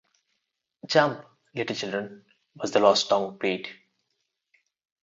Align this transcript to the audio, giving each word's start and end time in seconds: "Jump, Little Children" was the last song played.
"Jump, 0.87 1.21
Little 1.53 1.75
Children" 1.75 2.25
was 2.55 2.71
the 2.71 2.79
last 2.79 3.07
song 3.07 3.37
played. 3.37 3.67